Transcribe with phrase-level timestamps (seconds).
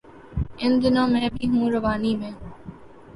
[0.59, 2.31] ان دنوں میں بھی ہوں روانی میں